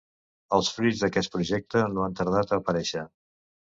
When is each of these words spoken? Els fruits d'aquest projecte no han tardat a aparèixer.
Els 0.57 0.71
fruits 0.77 1.03
d'aquest 1.03 1.31
projecte 1.37 1.87
no 1.95 2.09
han 2.09 2.19
tardat 2.25 2.59
a 2.59 2.63
aparèixer. 2.63 3.09